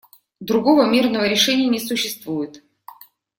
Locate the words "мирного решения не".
0.89-1.79